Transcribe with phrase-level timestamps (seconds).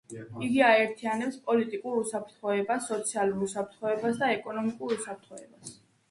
[0.45, 5.77] იგი აერთიანებს პოლიტიკურ უსაფრთხოებას, სოციალურ უსაფრთხოებას და ეკონომიკურ უსაფრთხოებას.